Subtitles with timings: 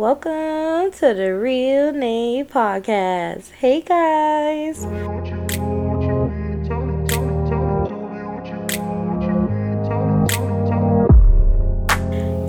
[0.00, 3.50] welcome to the Real Nae Podcast.
[3.50, 4.80] Hey guys.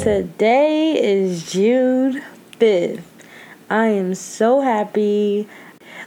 [0.01, 2.23] Today is June
[2.57, 3.01] 5th.
[3.69, 5.49] I am so happy.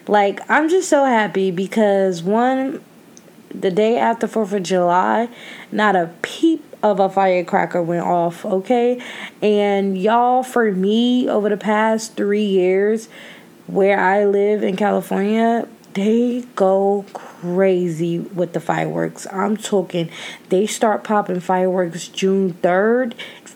[0.09, 2.83] Like, I'm just so happy because one,
[3.51, 5.29] the day after 4th of July,
[5.71, 9.03] not a peep of a firecracker went off, okay?
[9.41, 13.09] And y'all, for me, over the past three years,
[13.67, 19.27] where I live in California, they go crazy with the fireworks.
[19.33, 20.11] I'm talking,
[20.51, 23.15] they start popping fireworks June 3rd,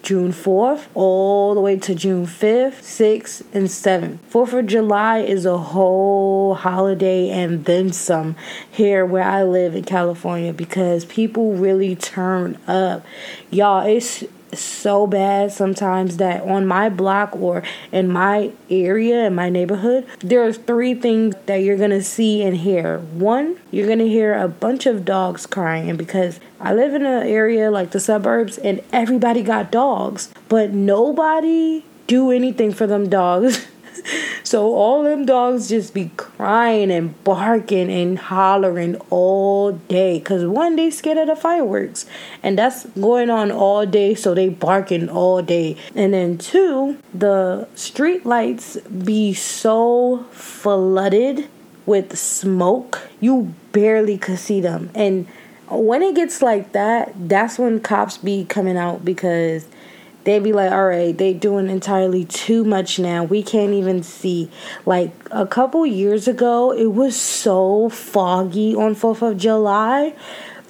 [0.08, 4.16] June 4th, all the way to June 5th, 6th, and 7th.
[4.32, 8.34] 4th of July is a whole holiday and then some
[8.70, 13.04] here where I live in California because people really turn up.
[13.50, 17.62] Y'all, it's so bad sometimes that on my block or
[17.92, 22.98] in my area in my neighborhood there's three things that you're gonna see and hear
[22.98, 27.70] one you're gonna hear a bunch of dogs crying because i live in an area
[27.70, 33.66] like the suburbs and everybody got dogs but nobody do anything for them dogs.
[34.44, 40.76] So all them dogs just be crying and barking and hollering all day because one
[40.76, 42.06] they scared of the fireworks
[42.42, 45.76] and that's going on all day so they barking all day.
[45.94, 51.48] And then two the street lights be so flooded
[51.84, 54.90] with smoke you barely could see them.
[54.94, 55.26] And
[55.70, 59.66] when it gets like that that's when cops be coming out because
[60.24, 63.24] they'd be like, all right, they doing entirely too much now.
[63.24, 64.50] We can't even see.
[64.84, 70.14] Like a couple years ago, it was so foggy on 4th of July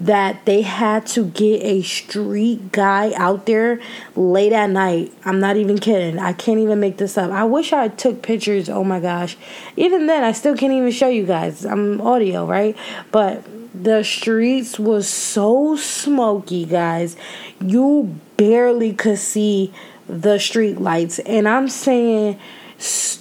[0.01, 3.81] that they had to get a street guy out there
[4.15, 5.13] late at night.
[5.25, 6.21] I'm not even kidding.
[6.21, 7.33] I can't even make this up.
[7.33, 8.69] I wish I took pictures.
[8.69, 9.37] Oh my gosh.
[9.77, 11.67] Even then, I still can't even show you guys.
[11.67, 12.77] I'm audio, right?
[13.11, 13.43] But
[13.75, 17.17] the streets was so smoky, guys.
[17.61, 19.73] You barely could see
[20.09, 21.19] the street lights.
[21.21, 22.39] And I'm saying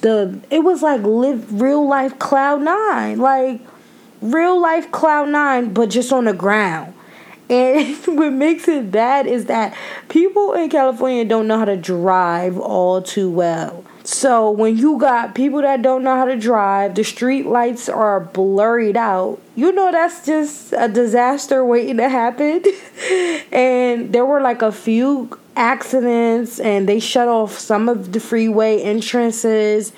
[0.01, 3.19] the it was like live real life cloud nine.
[3.19, 3.61] Like
[4.21, 6.93] real life cloud nine, but just on the ground.
[7.49, 9.75] And what makes it bad is that
[10.09, 13.83] people in California don't know how to drive all too well.
[14.07, 18.21] So when you got people that don't know how to drive, the street lights are
[18.21, 19.37] blurred out.
[19.55, 22.63] You know that's just a disaster waiting to happen.
[23.51, 28.81] and there were like a few accidents and they shut off some of the freeway
[28.81, 29.91] entrances.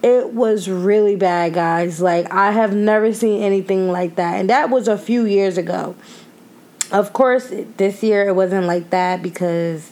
[0.00, 2.00] It was really bad, guys.
[2.00, 4.34] Like I have never seen anything like that.
[4.38, 5.96] And that was a few years ago.
[6.92, 9.90] Of course, this year it wasn't like that because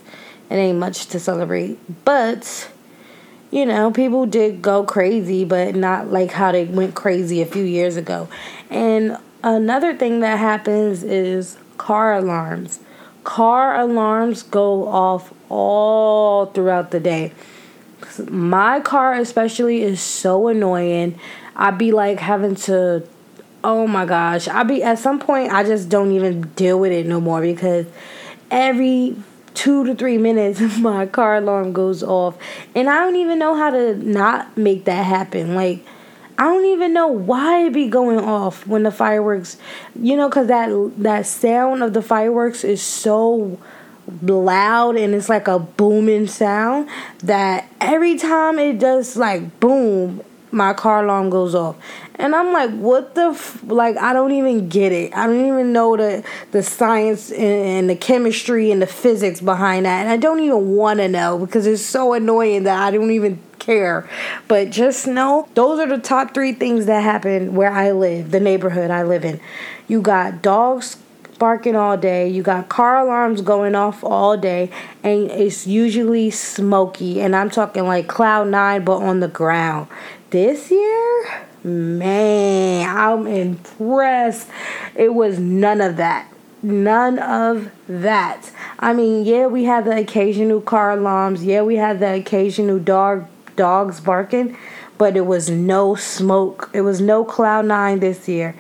[0.50, 1.78] it ain't much to celebrate.
[2.04, 2.70] But
[3.50, 7.62] you know, people did go crazy, but not like how they went crazy a few
[7.62, 8.28] years ago.
[8.68, 12.80] And another thing that happens is car alarms.
[13.22, 17.32] Car alarms go off all throughout the day.
[18.28, 21.18] My car, especially, is so annoying.
[21.54, 23.06] I'd be like having to,
[23.64, 27.06] oh my gosh, I'd be at some point, I just don't even deal with it
[27.06, 27.86] no more because
[28.50, 29.16] every
[29.54, 32.36] two to three minutes my car alarm goes off.
[32.74, 35.54] And i don't even know how to not make that happen.
[35.54, 35.84] Like
[36.38, 39.56] i don't even know why it be going off when the fireworks
[39.94, 43.56] you know because that that sound of the fireworks is so
[44.20, 46.88] loud and it's like a booming sound
[47.20, 50.20] that every time it does like boom
[50.54, 51.76] my car alarm goes off.
[52.14, 53.62] And I'm like, what the f-?
[53.64, 53.96] like?
[53.96, 55.14] I don't even get it.
[55.14, 59.84] I don't even know the the science and, and the chemistry and the physics behind
[59.86, 60.02] that.
[60.02, 63.40] And I don't even want to know because it's so annoying that I don't even
[63.58, 64.08] care.
[64.46, 68.40] But just know those are the top three things that happen where I live, the
[68.40, 69.40] neighborhood I live in.
[69.88, 70.96] You got dogs
[71.38, 72.28] barking all day.
[72.28, 74.70] You got car alarms going off all day,
[75.02, 77.20] and it's usually smoky.
[77.20, 79.88] And I'm talking like cloud nine, but on the ground
[80.34, 84.48] this year, man, I'm impressed.
[84.96, 86.28] It was none of that.
[86.60, 88.50] None of that.
[88.80, 91.44] I mean, yeah, we had the occasional car alarms.
[91.44, 94.56] Yeah, we had the occasional dog dogs barking,
[94.98, 96.68] but it was no smoke.
[96.72, 98.56] It was no cloud nine this year.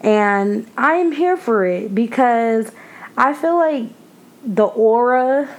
[0.00, 2.72] And I am here for it because
[3.18, 3.90] I feel like
[4.42, 5.54] the aura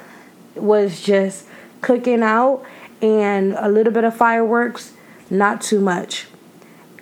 [0.56, 1.46] was just
[1.82, 2.66] cooking out
[3.00, 4.94] and a little bit of fireworks
[5.32, 6.28] not too much.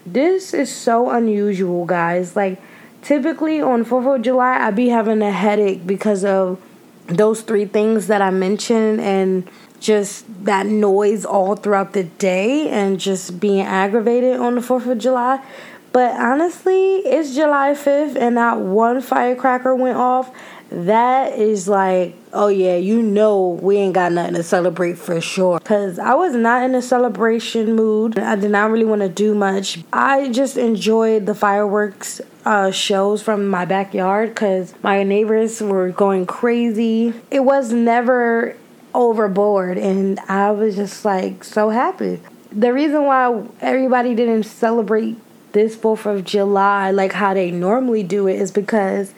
[0.05, 2.35] This is so unusual, guys.
[2.35, 2.61] Like,
[3.01, 6.61] typically on 4th of July, I'd be having a headache because of
[7.07, 9.49] those three things that I mentioned, and
[9.79, 14.97] just that noise all throughout the day and just being aggravated on the 4th of
[14.97, 15.43] July.
[15.91, 20.31] But honestly, it's July 5th and not one firecracker went off.
[20.71, 25.59] That is like, oh yeah, you know we ain't got nothing to celebrate for sure.
[25.59, 28.19] Cause I was not in a celebration mood.
[28.19, 29.79] I did not really want to do much.
[29.91, 36.25] I just enjoyed the fireworks uh, shows from my backyard because my neighbors were going
[36.25, 37.13] crazy.
[37.31, 38.55] It was never
[38.93, 42.19] overboard, and I was just like so happy.
[42.51, 45.17] The reason why everybody didn't celebrate
[45.51, 49.13] this 4th of July like how they normally do it is because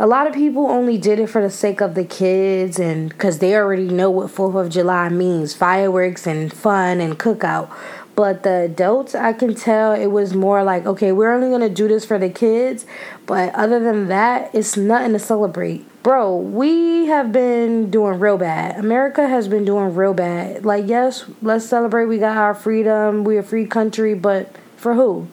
[0.00, 3.40] a lot of people only did it for the sake of the kids and because
[3.40, 7.68] they already know what 4th of July means fireworks and fun and cookout.
[8.14, 11.88] But the adults, I can tell it was more like, okay, we're only gonna do
[11.88, 12.86] this for the kids,
[13.26, 15.84] but other than that, it's nothing to celebrate.
[16.02, 18.78] Bro, we have been doing real bad.
[18.78, 20.64] America has been doing real bad.
[20.64, 22.06] Like, yes, let's celebrate.
[22.06, 23.24] We got our freedom.
[23.24, 25.28] We're a free country, but for who?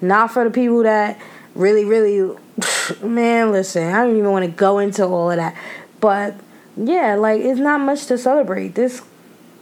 [0.00, 1.20] Not for the people that
[1.54, 2.36] really, really,
[3.02, 5.56] man, listen, I don't even want to go into all of that.
[6.00, 6.34] But
[6.76, 8.74] yeah, like, it's not much to celebrate.
[8.74, 9.02] This,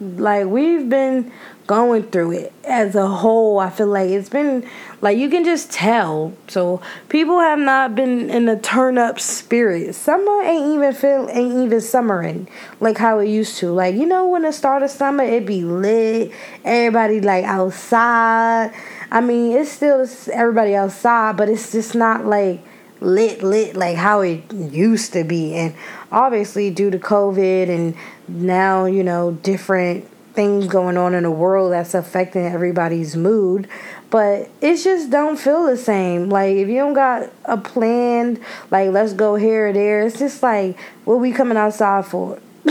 [0.00, 1.32] like, we've been
[1.66, 3.58] going through it as a whole.
[3.58, 4.68] I feel like it's been
[5.00, 6.34] like you can just tell.
[6.48, 9.94] So people have not been in a turn up spirit.
[9.94, 12.48] Summer ain't even feel ain't even summering
[12.80, 13.72] like how it used to.
[13.72, 16.32] Like you know when the start of summer it be lit,
[16.64, 18.72] everybody like outside.
[19.10, 22.60] I mean it's still everybody outside, but it's just not like
[23.04, 25.54] lit lit like how it used to be.
[25.54, 25.74] And
[26.10, 27.94] obviously due to covid and
[28.28, 33.68] now you know different things going on in the world that's affecting everybody's mood
[34.10, 36.28] but it just don't feel the same.
[36.28, 38.40] Like if you don't got a plan
[38.70, 42.38] like let's go here or there it's just like what we coming outside for?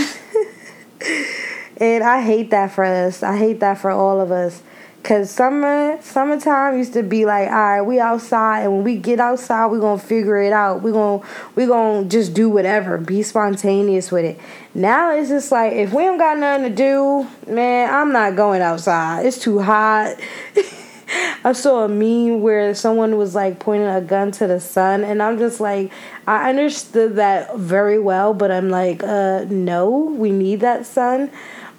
[1.77, 3.23] And i hate that for us.
[3.23, 4.61] I hate that for all of us
[5.03, 9.19] Cause summer, summertime used to be like, all right, we outside, and when we get
[9.19, 10.81] outside, we gonna figure it out.
[10.81, 11.21] We gonna
[11.55, 14.39] we gonna just do whatever, be spontaneous with it.
[14.73, 18.61] Now it's just like, if we don't got nothing to do, man, I'm not going
[18.61, 19.25] outside.
[19.25, 20.15] It's too hot.
[21.43, 25.21] I saw a meme where someone was like pointing a gun to the sun, and
[25.21, 25.91] I'm just like,
[26.25, 31.29] I understood that very well, but I'm like, uh, no, we need that sun.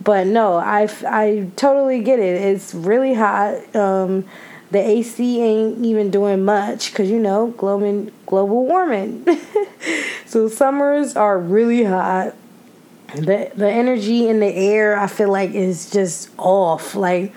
[0.05, 2.43] But no, I, I totally get it.
[2.43, 3.75] It's really hot.
[3.75, 4.27] Um,
[4.71, 9.27] the AC ain't even doing much because you know global global warming.
[10.27, 12.35] so summers are really hot.
[13.15, 16.95] The the energy in the air I feel like is just off.
[16.95, 17.33] Like,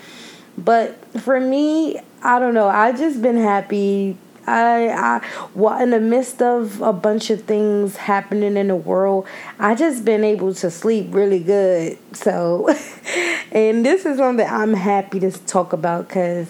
[0.58, 2.68] but for me, I don't know.
[2.68, 4.18] I just been happy
[4.48, 9.28] I, I, well, in the midst of a bunch of things happening in the world,
[9.60, 11.98] I just been able to sleep really good.
[12.14, 12.70] So,
[13.52, 16.48] and this is something I'm happy to talk about because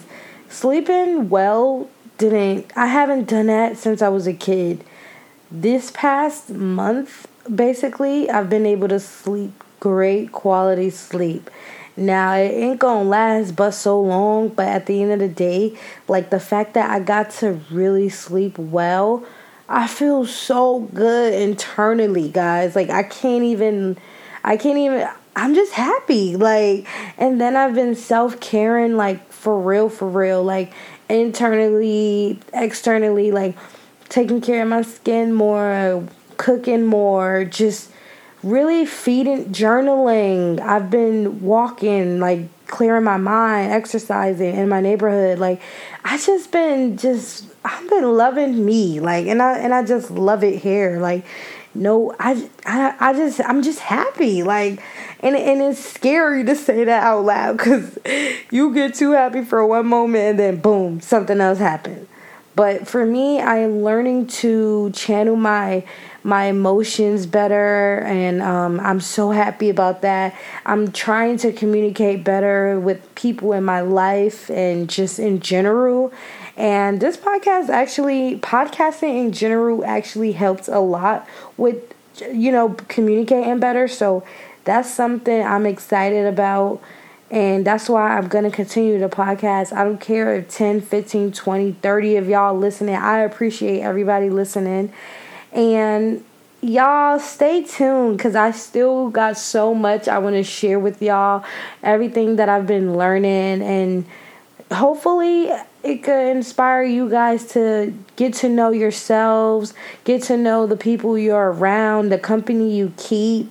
[0.48, 2.72] sleeping well didn't.
[2.76, 4.84] I haven't done that since I was a kid.
[5.50, 11.50] This past month, basically, I've been able to sleep great quality sleep.
[11.96, 15.76] Now it ain't gonna last but so long, but at the end of the day,
[16.06, 19.24] like the fact that I got to really sleep well,
[19.68, 22.76] I feel so good internally, guys.
[22.76, 23.98] Like I can't even
[24.44, 26.36] I can't even I'm just happy.
[26.36, 26.86] Like
[27.18, 30.72] and then I've been self-caring like for real for real, like
[31.08, 33.56] internally, externally, like
[34.08, 36.06] taking care of my skin more,
[36.36, 37.90] cooking more, just
[38.42, 40.60] really feeding journaling.
[40.60, 45.38] I've been walking like clearing my mind exercising in my neighborhood.
[45.38, 45.60] Like
[46.04, 50.44] i just been just i've been loving me like and i and i just love
[50.44, 50.98] it here.
[51.00, 51.24] Like
[51.74, 54.42] no i i, I just i'm just happy.
[54.42, 54.82] Like
[55.20, 57.98] and and it's scary to say that out loud because
[58.50, 62.06] you get too happy for one moment and then boom something else happens
[62.54, 65.84] but for me i am learning to channel my
[66.28, 70.34] my emotions better and um, i'm so happy about that
[70.66, 76.12] i'm trying to communicate better with people in my life and just in general
[76.54, 81.94] and this podcast actually podcasting in general actually helps a lot with
[82.30, 84.22] you know communicating better so
[84.64, 86.78] that's something i'm excited about
[87.30, 89.76] and that's why I'm going to continue the podcast.
[89.76, 92.94] I don't care if 10, 15, 20, 30 of y'all listening.
[92.94, 94.94] I appreciate everybody listening.
[95.52, 96.24] And
[96.60, 101.44] y'all stay tuned because I still got so much I want to share with y'all.
[101.82, 104.04] Everything that I've been learning, and
[104.70, 105.50] hopefully,
[105.82, 109.74] it could inspire you guys to get to know yourselves,
[110.04, 113.50] get to know the people you're around, the company you keep.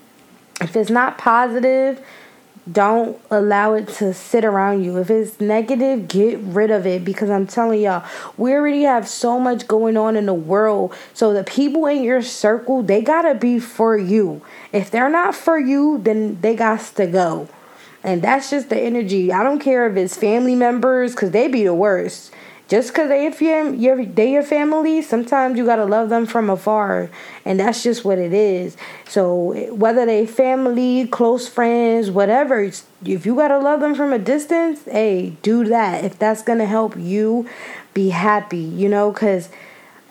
[0.59, 2.03] If it's not positive,
[2.71, 4.97] don't allow it to sit around you.
[4.97, 8.05] If it's negative, get rid of it because I'm telling y'all,
[8.37, 10.93] we already have so much going on in the world.
[11.13, 14.41] So the people in your circle, they got to be for you.
[14.71, 17.47] If they're not for you, then they got to go.
[18.03, 19.31] And that's just the energy.
[19.31, 22.31] I don't care if it's family members cuz they be the worst
[22.67, 27.09] just because they your, your they your family, sometimes you gotta love them from afar,
[27.45, 28.75] and that's just what it is.
[29.07, 32.69] So whether they family, close friends, whatever,
[33.05, 36.03] if you gotta love them from a distance, hey, do that.
[36.03, 37.47] If that's gonna help you
[37.93, 39.49] be happy, you know, because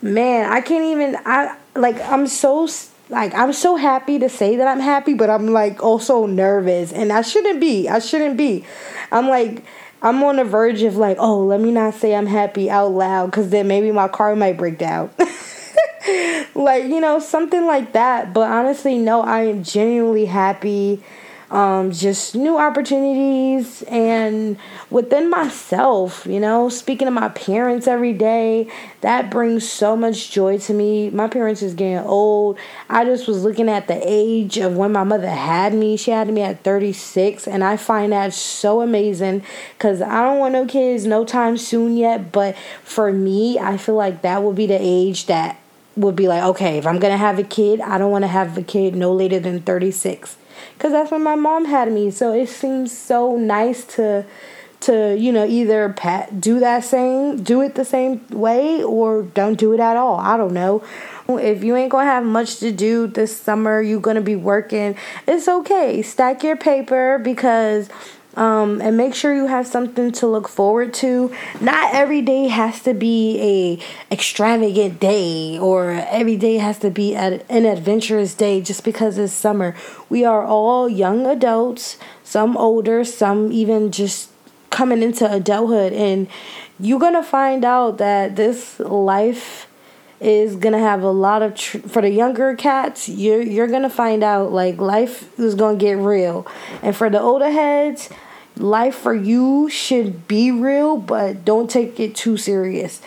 [0.01, 1.17] man, I can't even.
[1.27, 2.69] I like I'm so
[3.09, 7.13] like I'm so happy to say that I'm happy, but I'm like also nervous, and
[7.13, 7.89] I shouldn't be.
[7.89, 8.65] I shouldn't be.
[9.13, 9.63] I'm like
[10.07, 13.27] I'm on the verge of like, oh, let me not say I'm happy out loud
[13.27, 15.11] because then maybe my car might break down.
[16.55, 18.33] like, you know, something like that.
[18.33, 21.03] But honestly, no, I am genuinely happy
[21.51, 24.59] um, just new opportunities and
[24.91, 28.69] within myself, you know, speaking to my parents every day,
[29.03, 31.11] that brings so much joy to me.
[31.11, 32.59] My parents is getting old.
[32.91, 35.97] I just was looking at the age of when my mother had me.
[35.97, 39.45] She had me at 36, and I find that so amazing
[39.79, 42.33] because I don't want no kids no time soon yet.
[42.33, 45.61] But for me, I feel like that would be the age that
[45.97, 48.57] would be like, okay, if I'm gonna have a kid, I don't want to have
[48.59, 50.37] a kid no later than 36
[50.75, 52.11] because that's when my mom had me.
[52.11, 54.27] So it seems so nice to
[54.79, 59.59] to you know either pat do that same do it the same way or don't
[59.59, 60.19] do it at all.
[60.19, 60.85] I don't know.
[61.29, 64.97] If you ain't gonna have much to do this summer, you're gonna be working.
[65.27, 66.03] It's okay.
[66.03, 67.89] Stack your paper because
[68.37, 71.35] um, and make sure you have something to look forward to.
[71.61, 77.15] Not every day has to be a extravagant day, or every day has to be
[77.15, 79.75] an adventurous day just because it's summer.
[80.09, 84.31] We are all young adults, some older, some even just
[84.71, 86.29] coming into adulthood, and
[86.79, 89.67] you're gonna find out that this life
[90.21, 94.23] is gonna have a lot of tr- for the younger cats you're you're gonna find
[94.23, 96.47] out like life is gonna get real
[96.83, 98.09] and for the older heads
[98.57, 103.01] life for you should be real, but don't take it too serious.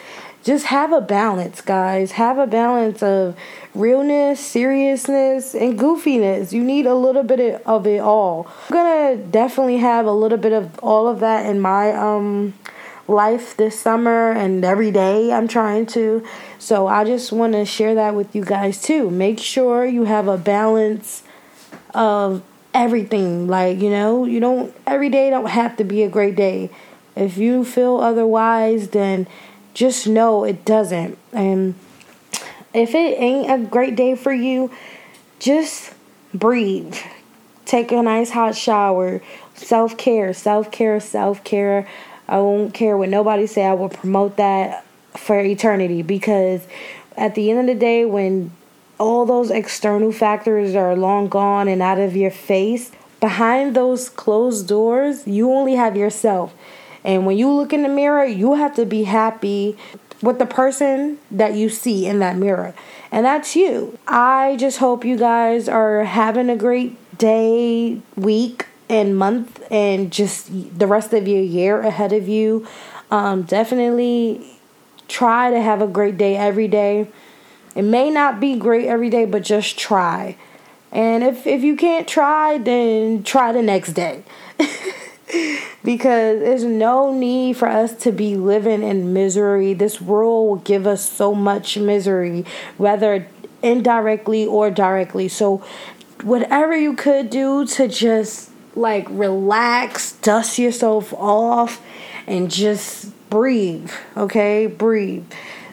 [0.44, 2.14] Just have a balance, guys.
[2.14, 3.36] Have a balance of
[3.76, 6.54] realness, seriousness, and goofiness.
[6.54, 8.48] You need a little bit of it all.
[8.70, 12.54] I'm gonna definitely have a little bit of all of that in my um
[13.10, 16.24] life this summer and every day I'm trying to.
[16.58, 19.10] So I just want to share that with you guys too.
[19.10, 21.24] Make sure you have a balance
[21.94, 23.48] of everything.
[23.48, 26.70] Like, you know, you don't, every day don't have to be a great day.
[27.16, 29.28] If you feel otherwise, then
[29.74, 31.18] just know it doesn't.
[31.34, 31.76] And
[32.74, 34.72] if it ain't a great day for you,
[35.40, 35.94] just
[36.34, 36.96] breathe.
[37.66, 39.22] Take a nice hot shower.
[39.56, 41.88] Self care, self care, self care.
[42.28, 43.66] I won't care what nobody say.
[43.66, 44.86] I will promote that
[45.18, 46.62] for eternity because
[47.18, 48.52] at the end of the day, when
[49.00, 54.68] all those external factors are long gone and out of your face, behind those closed
[54.68, 56.54] doors, you only have yourself.
[57.04, 59.78] And when you look in the mirror, you have to be happy
[60.22, 62.74] with the person that you see in that mirror.
[63.12, 63.98] And that's you.
[64.08, 70.78] I just hope you guys are having a great day, week, and month, and just
[70.78, 72.68] the rest of your year ahead of you.
[73.12, 74.60] Um, definitely
[75.08, 77.08] try to have a great day every day.
[77.76, 80.36] It may not be great every day, but just try.
[80.92, 84.24] And if, if you can't try, then try the next day.
[85.84, 89.74] because there's no need for us to be living in misery.
[89.74, 92.46] This world will give us so much misery,
[92.78, 93.28] whether
[93.62, 95.28] indirectly or directly.
[95.28, 95.64] So,
[96.24, 101.82] whatever you could do to just like relax, dust yourself off,
[102.26, 104.68] and just breathe, okay?
[104.68, 105.26] Breathe.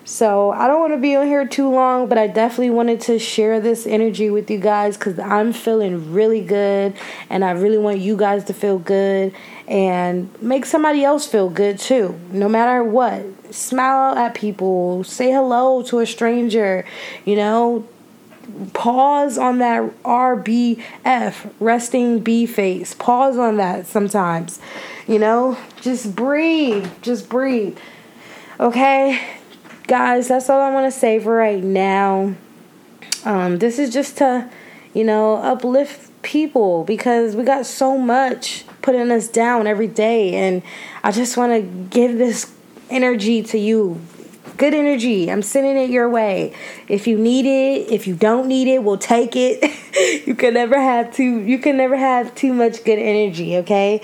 [0.07, 3.19] So I don't want to be on here too long, but I definitely wanted to
[3.19, 6.95] share this energy with you guys because I'm feeling really good
[7.29, 9.35] and I really want you guys to feel good
[9.67, 13.25] and make somebody else feel good too, no matter what.
[13.53, 16.85] Smile at people, say hello to a stranger,
[17.25, 17.85] you know,
[18.75, 22.95] pause on that RBF, resting B face.
[22.95, 24.61] Pause on that sometimes,
[25.09, 27.77] you know, just breathe, just breathe.
[28.61, 29.21] Okay,
[29.87, 32.35] guys, that's all I want to say for right now.
[33.25, 34.50] Um, this is just to,
[34.95, 40.62] you know, uplift people because we got so much putting us down every day, and
[41.02, 42.52] I just want to give this
[42.90, 44.00] energy to you.
[44.57, 45.31] Good energy.
[45.31, 46.55] I'm sending it your way.
[46.88, 49.62] If you need it, if you don't need it, we'll take it.
[50.26, 54.00] you can never have too you can never have too much good energy okay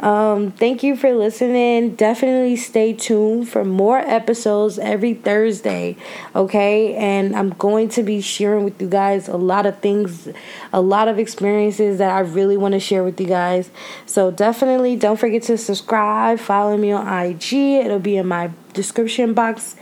[0.00, 5.96] um thank you for listening definitely stay tuned for more episodes every thursday
[6.34, 10.28] okay and i'm going to be sharing with you guys a lot of things
[10.72, 13.70] a lot of experiences that i really want to share with you guys
[14.04, 19.32] so definitely don't forget to subscribe follow me on ig it'll be in my description
[19.32, 19.76] box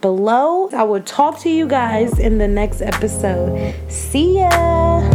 [0.00, 0.68] below.
[0.70, 3.74] I will talk to you guys in the next episode.
[3.88, 5.09] See ya.